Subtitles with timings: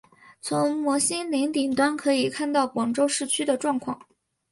[0.41, 4.01] 从摩星岭顶端可以看到广州市区的状况。